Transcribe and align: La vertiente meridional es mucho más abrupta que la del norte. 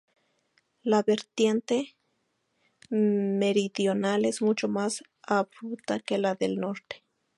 La 0.81 1.03
vertiente 1.03 1.95
meridional 2.89 4.25
es 4.25 4.41
mucho 4.41 4.67
más 4.67 5.03
abrupta 5.21 5.99
que 5.99 6.17
la 6.17 6.33
del 6.33 6.55
norte. 6.57 7.03